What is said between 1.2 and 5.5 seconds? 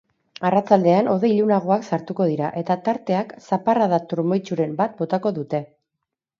ilunagoak sartuko dira eta tarteak zaparrada trumoitsuren bat botako